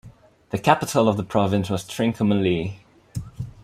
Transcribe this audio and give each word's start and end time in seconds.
The 0.49 0.57
capital 0.57 1.07
of 1.07 1.17
the 1.17 1.23
province 1.23 1.69
was 1.69 1.83
Trincomalee. 1.83 2.79